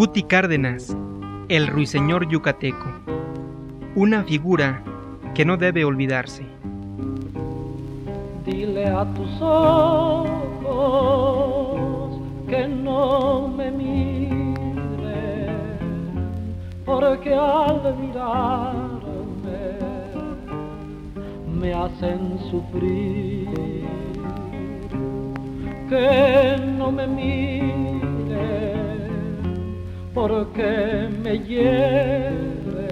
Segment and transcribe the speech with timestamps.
[0.00, 0.96] Guti Cárdenas,
[1.50, 2.86] el ruiseñor yucateco,
[3.94, 4.82] una figura
[5.34, 6.46] que no debe olvidarse.
[8.46, 10.30] Dile a tus ojos
[12.48, 13.70] que no me
[17.00, 19.60] porque al mirarme
[21.46, 23.48] me hacen sufrir.
[25.88, 28.40] Que no me miren
[30.12, 32.90] porque me hiere.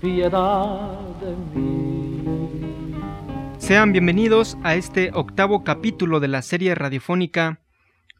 [0.00, 2.22] piedad de mí.
[3.58, 7.58] Sean bienvenidos a este octavo capítulo de la serie radiofónica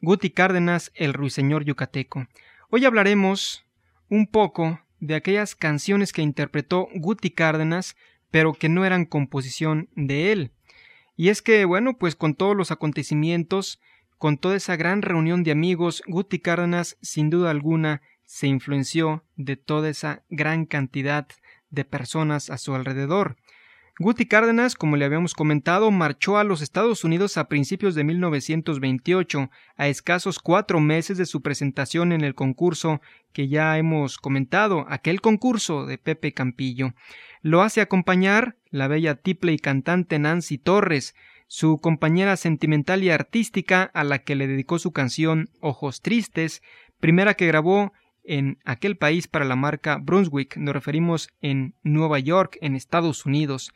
[0.01, 2.27] Guti Cárdenas, el ruiseñor yucateco.
[2.69, 3.65] Hoy hablaremos
[4.07, 7.97] un poco de aquellas canciones que interpretó Guti Cárdenas,
[8.31, 10.51] pero que no eran composición de él.
[11.17, 13.81] Y es que, bueno, pues con todos los acontecimientos,
[14.17, 19.57] con toda esa gran reunión de amigos, Guti Cárdenas, sin duda alguna, se influenció de
[19.57, 21.27] toda esa gran cantidad
[21.71, 23.35] de personas a su alrededor.
[24.01, 29.51] Guti Cárdenas, como le habíamos comentado, marchó a los Estados Unidos a principios de 1928,
[29.75, 33.01] a escasos cuatro meses de su presentación en el concurso
[33.33, 36.93] que ya hemos comentado, aquel concurso de Pepe Campillo.
[37.41, 41.13] Lo hace acompañar la bella tiple y cantante Nancy Torres,
[41.47, 46.63] su compañera sentimental y artística a la que le dedicó su canción Ojos Tristes,
[47.01, 47.91] primera que grabó
[48.29, 53.73] en aquel país para la marca Brunswick, nos referimos en Nueva York, en Estados Unidos.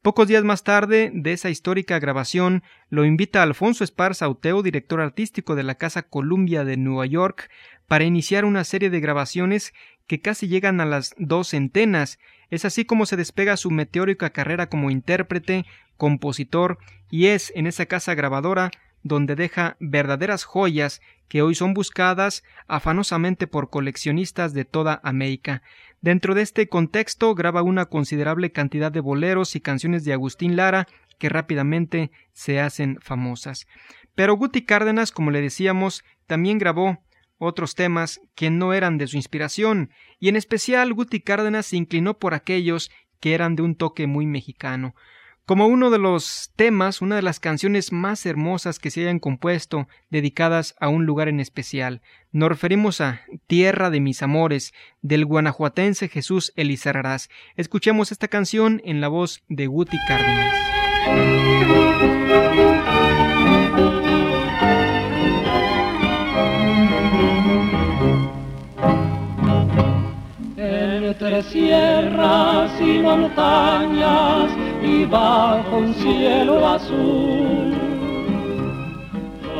[0.00, 5.56] Pocos días más tarde de esa histórica grabación, lo invita Alfonso Esparza Auteo, director artístico
[5.56, 7.50] de la Casa Columbia de Nueva York,
[7.88, 9.74] para iniciar una serie de grabaciones
[10.06, 12.20] que casi llegan a las dos centenas.
[12.50, 15.66] Es así como se despega su meteórica carrera como intérprete,
[15.96, 16.78] compositor,
[17.10, 18.70] y es en esa casa grabadora
[19.02, 25.62] donde deja verdaderas joyas que hoy son buscadas afanosamente por coleccionistas de toda América.
[26.00, 30.86] Dentro de este contexto graba una considerable cantidad de boleros y canciones de Agustín Lara
[31.18, 33.66] que rápidamente se hacen famosas.
[34.14, 36.98] Pero Guti Cárdenas, como le decíamos, también grabó
[37.38, 42.18] otros temas que no eran de su inspiración, y en especial Guti Cárdenas se inclinó
[42.18, 42.90] por aquellos
[43.20, 44.94] que eran de un toque muy mexicano.
[45.46, 49.86] Como uno de los temas, una de las canciones más hermosas que se hayan compuesto
[50.10, 52.02] dedicadas a un lugar en especial.
[52.32, 57.30] Nos referimos a Tierra de mis amores, del guanajuatense Jesús Elizarrarás.
[57.54, 60.52] Escuchemos esta canción en la voz de Guti Cárdenas.
[71.18, 74.50] Entre sierras y montañas
[74.82, 77.74] y bajo un cielo azul,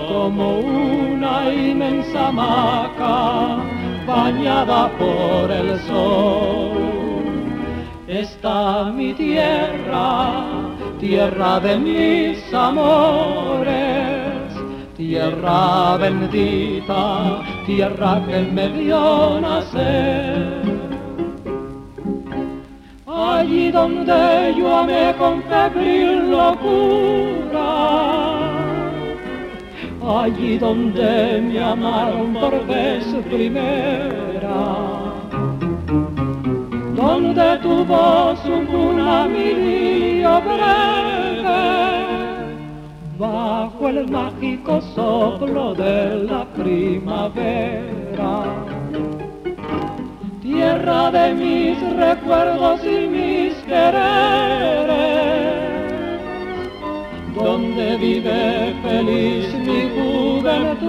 [0.07, 3.57] como una inmensa hamaca
[4.07, 7.25] bañada por el sol.
[8.07, 10.45] Está mi tierra,
[11.01, 13.73] tierra de mis amores,
[14.95, 20.96] tierra bendita, tierra que me dio nacer
[23.27, 27.71] allí donde yo amé con febril locura,
[30.23, 34.65] allí donde me amaron por vez primera,
[36.95, 41.65] donde tu voz una milio breve,
[43.19, 47.97] bajo el mágico soplo de la primavera
[50.57, 54.97] tierra de mis recuerdos y mis quereres,
[57.35, 60.87] donde vive feliz mi juventud.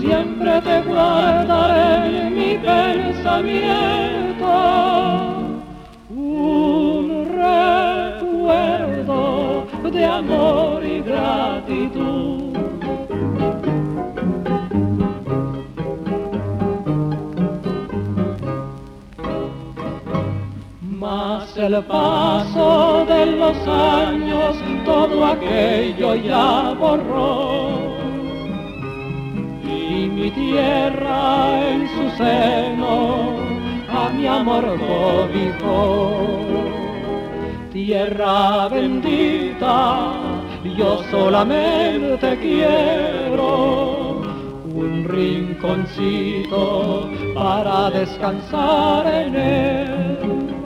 [0.00, 1.88] Siempre te guardaré
[2.22, 4.52] en mi pensamiento
[6.08, 7.26] un
[8.08, 9.20] recuerdo
[9.92, 12.31] de amor y gratitud.
[21.56, 27.68] El paso de los años todo aquello ya borró
[29.64, 33.52] y mi tierra en su seno
[33.94, 36.12] a mi amor cobijó.
[37.72, 40.12] Tierra bendita,
[40.76, 44.22] yo solamente quiero
[44.74, 50.61] un rinconcito para descansar en él.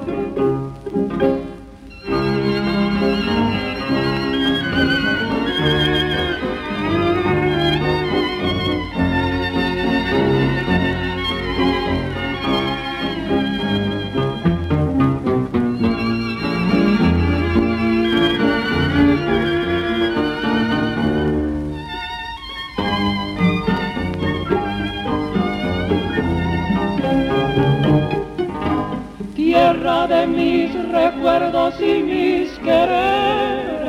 [30.66, 33.86] Mis recuerdos y mis quereres,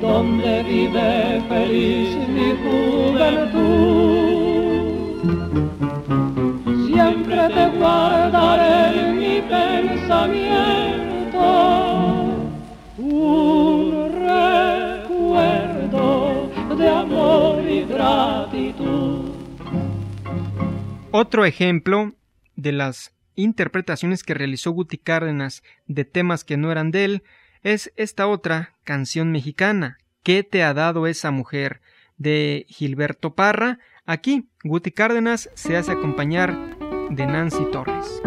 [0.00, 3.60] donde vive feliz mi juventud.
[6.86, 10.60] Siempre te guardaré en mi pensamiento
[12.98, 13.92] un
[15.10, 15.98] recuerdo
[16.76, 19.30] de amor y gratitud.
[21.10, 22.12] Otro ejemplo
[22.56, 27.22] de las interpretaciones que realizó Guti Cárdenas de temas que no eran de él
[27.62, 31.80] es esta otra canción mexicana, ¿Qué te ha dado esa mujer?
[32.20, 33.78] de Gilberto Parra.
[34.04, 36.54] Aquí Guti Cárdenas se hace acompañar
[37.10, 38.20] de Nancy Torres.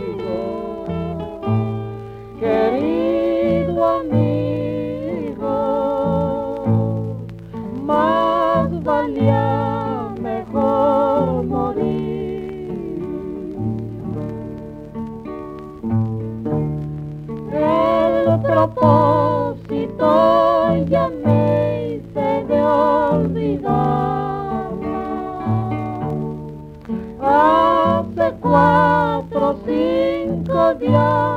[2.40, 5.46] querido amigo,
[7.84, 12.00] más valía mejor morir.
[17.52, 18.74] El otro
[30.90, 31.29] Savior.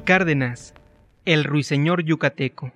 [0.00, 0.74] Cárdenas,
[1.24, 2.72] el ruiseñor yucateco.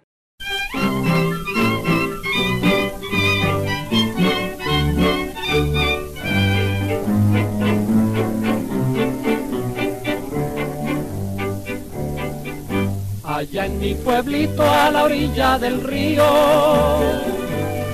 [13.25, 16.25] Allá en mi pueblito a la orilla del río,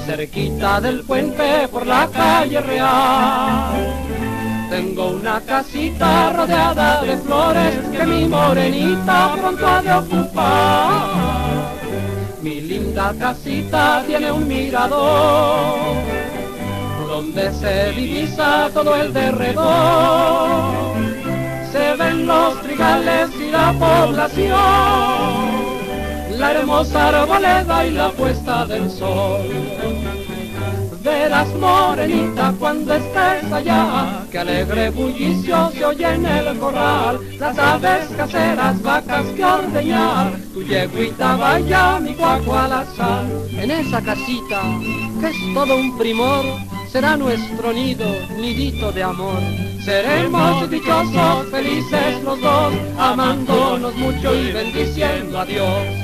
[0.06, 4.01] cerquita del puente por la calle real
[4.82, 11.10] Tengo una casita rodeada de flores que mi morenita pronto ha de ocupar.
[12.42, 15.94] Mi linda casita tiene un mirador
[17.06, 20.74] donde se divisa todo el derredor.
[21.70, 24.58] Se ven los trigales y la población,
[26.40, 30.21] la hermosa arboleda y la puesta del sol
[31.02, 38.08] verás morenita cuando estés allá, que alegre bullicio se oye en el corral, las aves
[38.16, 43.24] caseras, vacas que ordeñar, tu yeguita vaya, mi cuaco al azar.
[43.50, 44.62] En esa casita,
[45.20, 46.44] que es todo un primor,
[46.88, 48.06] será nuestro nido,
[48.38, 49.40] nidito de amor.
[49.84, 56.02] Seremos dichosos, felices los dos, amándonos mucho y bendiciendo a Dios.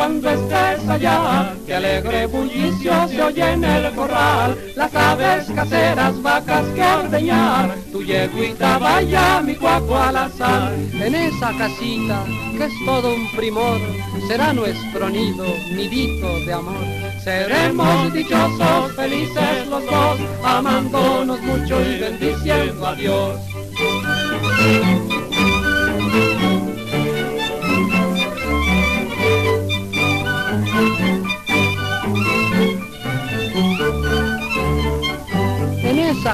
[0.00, 6.64] Cuando estés allá, que alegre bullicio se oye en el corral, las aves caseras, vacas
[6.74, 10.72] que ordeñar, tu yeguita vaya, mi cuaco al azar.
[10.94, 12.24] En esa casita,
[12.56, 13.78] que es todo un primor,
[14.26, 16.86] será nuestro nido, nidito de amor.
[17.22, 23.38] Seremos dichosos, felices los dos, amándonos mucho y bendiciendo a Dios.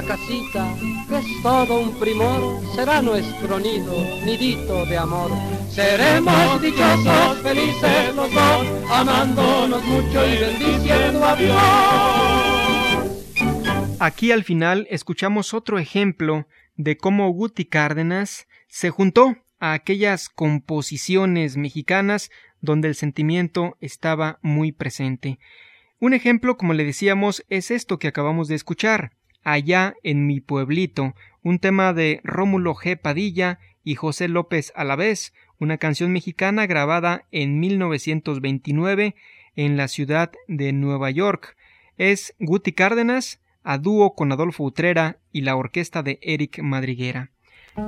[0.02, 0.74] Casita,
[1.08, 5.30] que es todo un primor, será nuestro nido, nidito de amor.
[5.70, 11.56] Seremos dichosos, felices los dos, amándonos mucho y bendiciendo a Dios.
[13.98, 21.56] Aquí al final escuchamos otro ejemplo de cómo Guti Cárdenas se juntó a aquellas composiciones
[21.56, 25.38] mexicanas donde el sentimiento estaba muy presente.
[25.98, 29.12] Un ejemplo, como le decíamos, es esto que acabamos de escuchar,
[29.46, 33.00] Allá en mi pueblito, un tema de Rómulo G.
[33.00, 39.14] Padilla y José López Alavés, una canción mexicana grabada en 1929
[39.54, 41.56] en la ciudad de Nueva York.
[41.96, 47.30] Es Guti Cárdenas a dúo con Adolfo Utrera y la orquesta de Eric Madriguera.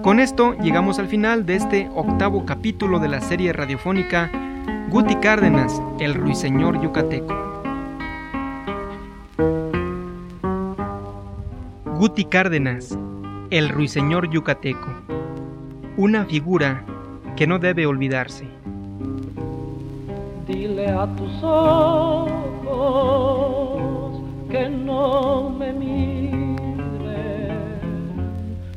[0.05, 4.31] Con esto llegamos al final de este octavo capítulo de la serie radiofónica
[4.91, 7.58] Guti Cárdenas, el ruiseñor yucateco.
[11.99, 12.97] Guti Cárdenas,
[13.51, 14.87] el ruiseñor yucateco,
[15.97, 16.85] una figura
[17.35, 18.47] que no debe olvidarse.
[20.47, 22.23] Dile a tus ojos
[24.49, 26.69] que no me miren,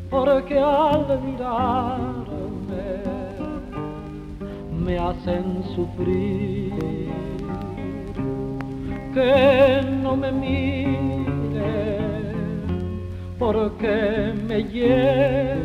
[0.09, 3.03] porque al mirarme
[4.83, 6.73] me hacen sufrir.
[9.13, 11.10] Que no me miren
[13.41, 15.57] porque me lleve,